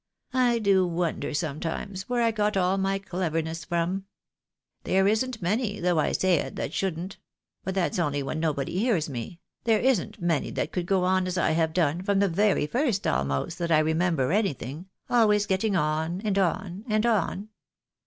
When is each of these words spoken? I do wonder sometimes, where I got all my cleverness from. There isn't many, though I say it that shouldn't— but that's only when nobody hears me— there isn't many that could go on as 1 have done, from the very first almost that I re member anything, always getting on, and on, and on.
I 0.33 0.57
do 0.57 0.87
wonder 0.87 1.31
sometimes, 1.31 2.09
where 2.09 2.23
I 2.23 2.31
got 2.31 2.57
all 2.57 2.79
my 2.79 2.97
cleverness 2.97 3.63
from. 3.63 4.05
There 4.83 5.07
isn't 5.07 5.43
many, 5.43 5.79
though 5.79 5.99
I 5.99 6.11
say 6.11 6.37
it 6.39 6.55
that 6.55 6.73
shouldn't— 6.73 7.17
but 7.63 7.75
that's 7.75 7.99
only 7.99 8.23
when 8.23 8.39
nobody 8.39 8.79
hears 8.79 9.07
me— 9.09 9.41
there 9.65 9.79
isn't 9.79 10.19
many 10.19 10.49
that 10.49 10.71
could 10.71 10.87
go 10.87 11.03
on 11.03 11.27
as 11.27 11.37
1 11.37 11.53
have 11.53 11.71
done, 11.73 12.01
from 12.01 12.17
the 12.17 12.27
very 12.29 12.65
first 12.65 13.05
almost 13.05 13.59
that 13.59 13.71
I 13.71 13.77
re 13.77 13.93
member 13.93 14.31
anything, 14.31 14.87
always 15.07 15.45
getting 15.45 15.75
on, 15.75 16.21
and 16.21 16.39
on, 16.39 16.83
and 16.87 17.05
on. 17.05 17.49